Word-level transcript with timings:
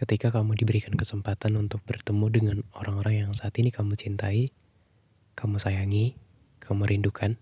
Ketika 0.00 0.32
kamu 0.32 0.56
diberikan 0.56 0.96
kesempatan 0.96 1.60
untuk 1.60 1.84
bertemu 1.84 2.26
dengan 2.32 2.56
orang-orang 2.72 3.28
yang 3.28 3.32
saat 3.36 3.52
ini 3.60 3.68
kamu 3.68 4.00
cintai, 4.00 4.48
kamu 5.36 5.60
sayangi, 5.60 6.16
kamu 6.56 6.88
rindukan, 6.88 7.36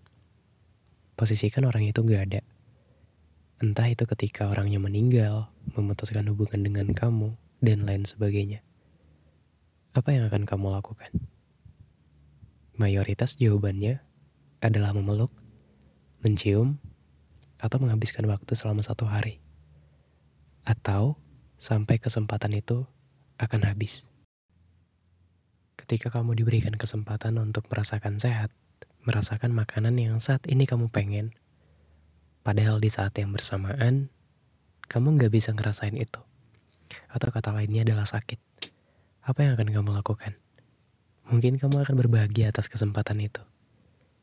posisikan 1.15 1.63
orang 1.63 1.87
itu 1.87 2.03
gak 2.03 2.27
ada. 2.27 2.41
Entah 3.63 3.87
itu 3.87 4.03
ketika 4.03 4.51
orangnya 4.51 4.75
meninggal, 4.75 5.47
memutuskan 5.71 6.27
hubungan 6.27 6.59
dengan 6.59 6.91
kamu, 6.91 7.39
dan 7.63 7.87
lain 7.87 8.03
sebagainya. 8.03 8.59
Apa 9.95 10.11
yang 10.11 10.27
akan 10.27 10.43
kamu 10.43 10.67
lakukan? 10.75 11.15
Mayoritas 12.75 13.39
jawabannya 13.39 14.03
adalah 14.59 14.91
memeluk, 14.91 15.31
mencium, 16.27 16.75
atau 17.55 17.79
menghabiskan 17.79 18.27
waktu 18.27 18.51
selama 18.51 18.83
satu 18.83 19.07
hari. 19.07 19.39
Atau 20.67 21.15
sampai 21.59 21.99
kesempatan 21.99 22.55
itu 22.55 22.87
akan 23.35 23.67
habis. 23.67 24.07
Ketika 25.75 26.07
kamu 26.07 26.39
diberikan 26.39 26.73
kesempatan 26.79 27.35
untuk 27.35 27.67
merasakan 27.67 28.15
sehat, 28.15 28.49
merasakan 29.03 29.51
makanan 29.51 29.99
yang 29.99 30.15
saat 30.23 30.47
ini 30.47 30.63
kamu 30.63 30.87
pengen, 30.87 31.35
padahal 32.47 32.79
di 32.79 32.87
saat 32.87 33.11
yang 33.19 33.35
bersamaan, 33.35 34.07
kamu 34.87 35.19
nggak 35.19 35.31
bisa 35.35 35.51
ngerasain 35.51 35.99
itu. 35.99 36.23
Atau 37.11 37.29
kata 37.29 37.51
lainnya 37.51 37.83
adalah 37.83 38.07
sakit. 38.07 38.39
Apa 39.21 39.45
yang 39.45 39.59
akan 39.59 39.69
kamu 39.69 39.89
lakukan? 39.93 40.33
Mungkin 41.29 41.61
kamu 41.61 41.85
akan 41.85 41.95
berbahagia 41.99 42.49
atas 42.49 42.65
kesempatan 42.71 43.21
itu. 43.21 43.43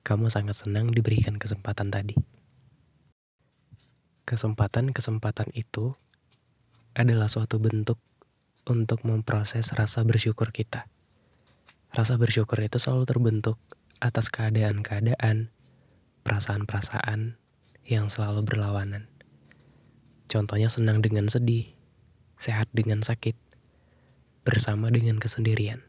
Kamu 0.02 0.26
sangat 0.26 0.58
senang 0.58 0.90
diberikan 0.90 1.38
kesempatan 1.38 1.92
tadi. 1.92 2.18
Kesempatan-kesempatan 4.26 5.54
itu 5.54 5.94
adalah 6.96 7.28
suatu 7.28 7.60
bentuk 7.60 8.00
untuk 8.64 9.04
memproses 9.04 9.68
rasa 9.76 10.00
bersyukur 10.02 10.48
kita. 10.48 10.88
Rasa 11.92 12.16
bersyukur 12.16 12.56
itu 12.64 12.80
selalu 12.80 13.04
terbentuk 13.04 13.60
atas 14.00 14.32
keadaan-keadaan, 14.32 15.52
perasaan-perasaan 16.24 17.36
yang 17.84 18.08
selalu 18.08 18.42
berlawanan. 18.42 19.06
Contohnya 20.26 20.72
senang 20.72 21.04
dengan 21.04 21.28
sedih, 21.28 21.68
sehat 22.40 22.66
dengan 22.72 23.04
sakit, 23.04 23.36
bersama 24.42 24.88
dengan 24.88 25.20
kesendirian. 25.20 25.84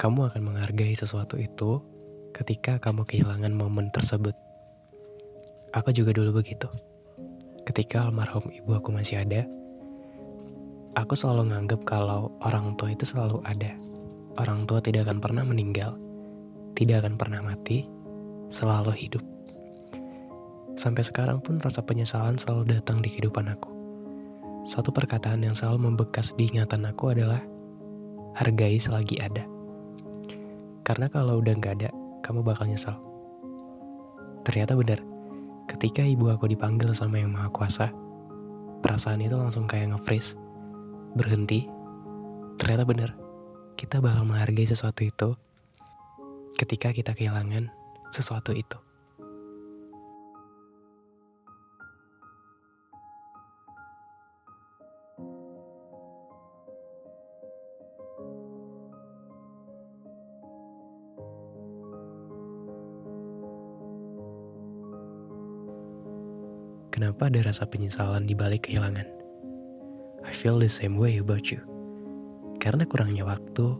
Kamu 0.00 0.32
akan 0.32 0.40
menghargai 0.40 0.96
sesuatu 0.96 1.36
itu 1.36 1.76
ketika 2.32 2.80
kamu 2.80 3.04
kehilangan 3.04 3.52
momen 3.52 3.92
tersebut. 3.92 4.32
Aku 5.76 5.92
juga 5.92 6.16
dulu 6.16 6.40
begitu. 6.40 6.72
Ketika 7.68 8.08
almarhum 8.08 8.48
ibu 8.48 8.72
aku 8.72 8.96
masih 8.96 9.20
ada, 9.20 9.44
aku 10.96 11.12
selalu 11.12 11.52
nganggap 11.52 11.84
kalau 11.84 12.32
orang 12.40 12.80
tua 12.80 12.96
itu 12.96 13.04
selalu 13.04 13.44
ada. 13.44 13.76
Orang 14.40 14.64
tua 14.64 14.80
tidak 14.80 15.04
akan 15.04 15.20
pernah 15.20 15.44
meninggal, 15.44 16.00
tidak 16.80 17.04
akan 17.04 17.20
pernah 17.20 17.44
mati, 17.44 17.84
selalu 18.48 18.96
hidup. 18.96 19.24
Sampai 20.80 21.04
sekarang 21.04 21.44
pun 21.44 21.60
rasa 21.60 21.84
penyesalan 21.84 22.40
selalu 22.40 22.72
datang 22.72 23.04
di 23.04 23.12
kehidupan 23.12 23.52
aku. 23.52 23.68
Satu 24.64 24.96
perkataan 24.96 25.44
yang 25.44 25.52
selalu 25.52 25.92
membekas 25.92 26.32
di 26.40 26.48
ingatan 26.48 26.88
aku 26.88 27.12
adalah 27.12 27.44
hargai 28.32 28.80
selagi 28.80 29.20
ada. 29.20 29.59
Karena 30.82 31.06
kalau 31.12 31.38
udah 31.38 31.54
nggak 31.56 31.74
ada, 31.80 31.90
kamu 32.24 32.40
bakal 32.44 32.66
nyesal. 32.68 32.96
Ternyata 34.42 34.74
benar, 34.74 35.00
ketika 35.68 36.02
ibu 36.02 36.32
aku 36.32 36.48
dipanggil 36.48 36.90
sama 36.96 37.20
yang 37.20 37.30
maha 37.30 37.52
kuasa, 37.52 37.92
perasaan 38.80 39.20
itu 39.20 39.36
langsung 39.36 39.68
kayak 39.68 39.92
nge-freeze, 39.94 40.34
berhenti. 41.14 41.68
Ternyata 42.56 42.84
benar, 42.88 43.10
kita 43.76 44.00
bakal 44.00 44.24
menghargai 44.24 44.68
sesuatu 44.68 45.04
itu 45.04 45.36
ketika 46.56 46.92
kita 46.92 47.12
kehilangan 47.12 47.68
sesuatu 48.12 48.52
itu. 48.52 48.89
Kenapa 67.00 67.32
ada 67.32 67.40
rasa 67.48 67.64
penyesalan 67.64 68.28
di 68.28 68.36
balik 68.36 68.68
kehilangan? 68.68 69.08
I 70.20 70.36
feel 70.36 70.60
the 70.60 70.68
same 70.68 71.00
way 71.00 71.16
about 71.16 71.48
you. 71.48 71.64
Karena 72.60 72.84
kurangnya 72.84 73.24
waktu, 73.24 73.72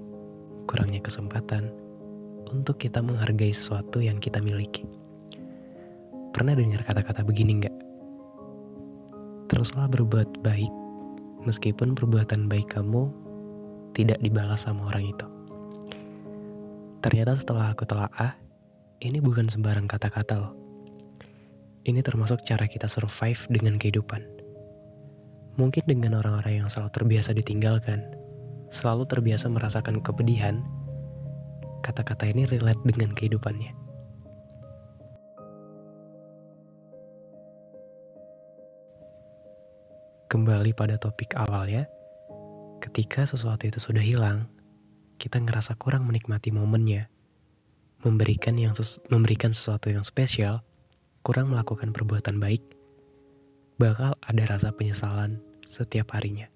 kurangnya 0.65 1.05
kesempatan 1.05 1.69
untuk 2.49 2.81
kita 2.81 3.05
menghargai 3.05 3.53
sesuatu 3.53 4.01
yang 4.01 4.17
kita 4.25 4.41
miliki. 4.41 4.89
Pernah 6.33 6.57
dengar 6.57 6.81
kata-kata 6.81 7.21
begini 7.21 7.61
nggak? 7.61 7.77
Teruslah 9.53 9.85
berbuat 9.93 10.41
baik, 10.41 10.73
meskipun 11.45 11.93
perbuatan 11.93 12.49
baik 12.49 12.73
kamu 12.73 13.13
tidak 13.93 14.17
dibalas 14.25 14.65
sama 14.65 14.89
orang 14.89 15.13
itu. 15.13 15.29
Ternyata 17.05 17.37
setelah 17.37 17.77
aku 17.77 17.85
telaah, 17.85 18.33
ini 19.05 19.21
bukan 19.21 19.45
sembarang 19.45 19.85
kata-kata 19.85 20.41
loh 20.41 20.60
ini 21.89 22.05
termasuk 22.05 22.45
cara 22.45 22.69
kita 22.69 22.85
survive 22.85 23.41
dengan 23.49 23.81
kehidupan. 23.81 24.21
Mungkin 25.57 25.85
dengan 25.89 26.21
orang-orang 26.21 26.65
yang 26.65 26.69
selalu 26.69 26.93
terbiasa 26.93 27.33
ditinggalkan, 27.33 28.05
selalu 28.69 29.09
terbiasa 29.09 29.49
merasakan 29.49 30.01
kepedihan, 30.05 30.61
kata-kata 31.81 32.29
ini 32.29 32.45
relate 32.49 32.81
dengan 32.85 33.13
kehidupannya. 33.17 33.73
Kembali 40.31 40.71
pada 40.79 40.95
topik 40.95 41.35
awal 41.35 41.67
ya, 41.67 41.85
ketika 42.79 43.27
sesuatu 43.27 43.67
itu 43.67 43.83
sudah 43.83 44.05
hilang, 44.05 44.47
kita 45.19 45.43
ngerasa 45.43 45.75
kurang 45.75 46.07
menikmati 46.07 46.55
momennya, 46.55 47.11
memberikan 48.07 48.55
yang 48.55 48.71
memberikan 49.11 49.51
sesuatu 49.51 49.91
yang 49.91 50.07
spesial 50.07 50.63
kurang 51.21 51.53
melakukan 51.53 51.93
perbuatan 51.93 52.41
baik, 52.41 52.65
bakal 53.77 54.17
ada 54.25 54.43
rasa 54.49 54.73
penyesalan 54.73 55.45
setiap 55.61 56.17
harinya. 56.17 56.49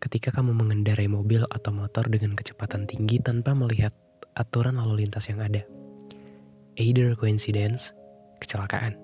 Ketika 0.00 0.30
kamu 0.30 0.54
mengendarai 0.54 1.10
mobil 1.10 1.44
atau 1.50 1.74
motor 1.74 2.06
dengan 2.08 2.38
kecepatan 2.38 2.86
tinggi 2.86 3.20
tanpa 3.20 3.52
melihat 3.52 3.92
aturan 4.38 4.78
lalu 4.78 5.04
lintas 5.04 5.26
yang 5.28 5.42
ada. 5.42 5.66
Either 6.78 7.12
coincidence, 7.18 7.92
kecelakaan, 8.40 8.96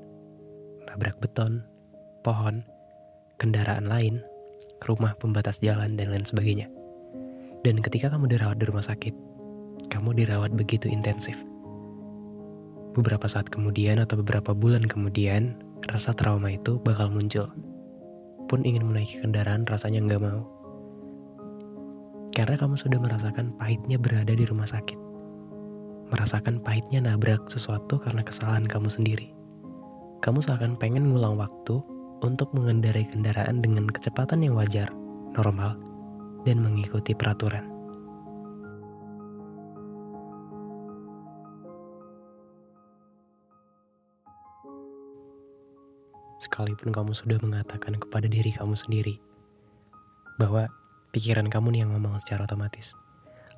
nabrak 0.89 1.19
beton, 1.21 1.61
pohon, 2.25 2.65
kendaraan 3.37 3.91
lain, 3.91 4.23
rumah 4.87 5.13
pembatas 5.19 5.61
jalan, 5.61 5.99
dan 5.99 6.15
lain 6.15 6.25
sebagainya. 6.25 6.71
Dan 7.67 7.83
ketika 7.83 8.09
kamu 8.15 8.31
dirawat 8.31 8.57
di 8.63 8.65
rumah 8.71 8.87
sakit, 8.87 9.13
kamu 9.91 10.17
dirawat 10.17 10.55
begitu 10.55 10.89
intensif 10.89 11.37
beberapa 12.97 13.29
saat 13.29 13.53
kemudian 13.53 14.01
atau 14.01 14.17
beberapa 14.25 14.57
bulan 14.57 14.89
kemudian, 14.89 15.61
rasa 15.93 16.17
trauma 16.17 16.49
itu 16.49 16.81
bakal 16.81 17.13
muncul. 17.13 17.53
Pun 18.49 18.65
ingin 18.65 18.89
menaiki 18.89 19.21
kendaraan 19.21 19.69
rasanya 19.69 20.01
nggak 20.01 20.23
mau. 20.25 20.49
Karena 22.33 22.57
kamu 22.57 22.81
sudah 22.81 22.97
merasakan 22.97 23.53
pahitnya 23.61 24.01
berada 24.01 24.33
di 24.33 24.45
rumah 24.49 24.65
sakit. 24.65 24.97
Merasakan 26.09 26.65
pahitnya 26.65 27.05
nabrak 27.05 27.45
sesuatu 27.53 28.01
karena 28.01 28.25
kesalahan 28.25 28.65
kamu 28.65 28.89
sendiri. 28.89 29.29
kamu 30.25 30.43
seakan 30.43 30.75
pengen 30.81 31.13
ngulang 31.13 31.39
waktu 31.39 31.79
untuk 32.25 32.51
mengendarai 32.57 33.05
kendaraan 33.07 33.61
dengan 33.63 33.87
kecepatan 33.87 34.43
yang 34.43 34.57
wajar, 34.57 34.89
normal, 35.37 35.77
dan 36.49 36.65
mengikuti 36.65 37.13
peraturan. 37.13 37.76
Sekalipun 46.57 46.89
kamu 46.89 47.13
sudah 47.13 47.37
mengatakan 47.45 48.01
kepada 48.01 48.33
diri 48.33 48.49
kamu 48.49 48.73
sendiri 48.73 49.21
bahwa 50.41 50.73
pikiran 51.13 51.53
kamu 51.53 51.77
nih 51.77 51.81
yang 51.85 51.93
ngomong 51.93 52.17
secara 52.17 52.49
otomatis. 52.49 52.97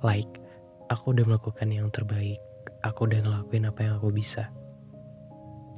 Like, 0.02 0.42
aku 0.90 1.14
udah 1.14 1.22
melakukan 1.22 1.70
yang 1.70 1.94
terbaik, 1.94 2.42
aku 2.82 3.06
udah 3.06 3.22
ngelakuin 3.22 3.70
apa 3.70 3.86
yang 3.86 4.02
aku 4.02 4.10
bisa. 4.10 4.50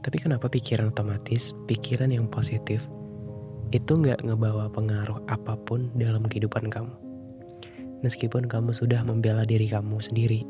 Tapi 0.01 0.17
kenapa 0.17 0.49
pikiran 0.49 0.97
otomatis, 0.97 1.53
pikiran 1.69 2.09
yang 2.09 2.25
positif, 2.25 2.89
itu 3.69 3.93
nggak 4.01 4.25
ngebawa 4.25 4.73
pengaruh 4.73 5.21
apa 5.29 5.61
pun 5.61 5.93
dalam 5.93 6.25
kehidupan 6.25 6.73
kamu? 6.73 6.97
Meskipun 8.01 8.49
kamu 8.49 8.73
sudah 8.73 9.05
membela 9.05 9.45
diri 9.45 9.69
kamu 9.69 10.01
sendiri, 10.01 10.49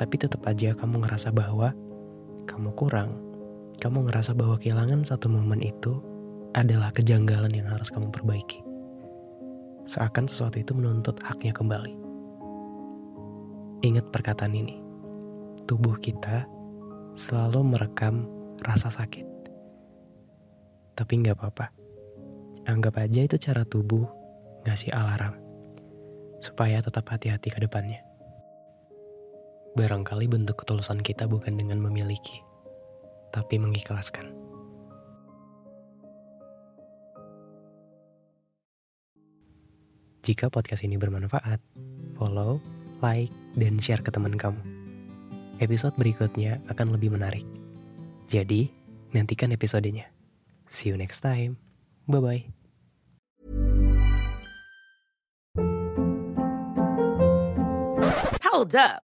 tapi 0.00 0.16
tetap 0.16 0.40
aja 0.48 0.72
kamu 0.72 1.04
ngerasa 1.04 1.36
bahwa 1.36 1.76
kamu 2.48 2.72
kurang. 2.72 3.27
Kamu 3.78 4.10
ngerasa 4.10 4.34
bahwa 4.34 4.58
kehilangan 4.58 5.06
satu 5.06 5.30
momen 5.30 5.62
itu 5.62 6.02
adalah 6.52 6.90
kejanggalan 6.90 7.52
yang 7.54 7.70
harus 7.70 7.94
kamu 7.94 8.10
perbaiki 8.10 8.68
seakan 9.88 10.28
sesuatu 10.28 10.60
itu 10.60 10.76
menuntut 10.76 11.16
haknya 11.24 11.56
kembali. 11.56 11.96
Ingat 13.80 14.12
perkataan 14.12 14.52
ini, 14.52 14.76
tubuh 15.64 15.96
kita 15.96 16.44
selalu 17.16 17.72
merekam 17.72 18.28
rasa 18.60 18.92
sakit. 18.92 19.24
Tapi 20.92 21.12
nggak 21.24 21.40
apa-apa, 21.40 21.72
anggap 22.68 23.00
aja 23.00 23.24
itu 23.24 23.40
cara 23.40 23.64
tubuh 23.64 24.04
ngasih 24.68 24.92
alarm, 24.92 25.40
supaya 26.36 26.84
tetap 26.84 27.08
hati-hati 27.08 27.48
ke 27.48 27.64
depannya. 27.64 28.04
Barangkali 29.72 30.28
bentuk 30.28 30.60
ketulusan 30.60 31.00
kita 31.00 31.24
bukan 31.30 31.54
dengan 31.56 31.80
memiliki, 31.80 32.44
tapi 33.34 33.60
mengikhlaskan. 33.60 34.38
Jika 40.28 40.52
podcast 40.52 40.84
ini 40.84 41.00
bermanfaat, 41.00 41.56
follow, 42.20 42.60
like, 43.00 43.32
dan 43.56 43.80
share 43.80 44.04
ke 44.04 44.12
teman 44.12 44.36
kamu. 44.36 44.60
Episode 45.58 45.96
berikutnya 45.96 46.60
akan 46.68 46.92
lebih 46.92 47.16
menarik. 47.16 47.48
Jadi, 48.28 48.68
nantikan 49.16 49.56
episodenya. 49.56 50.12
See 50.68 50.92
you 50.92 51.00
next 51.00 51.24
time. 51.24 51.56
Bye-bye. 52.04 52.52
Hold 58.44 58.76
up. 58.76 59.07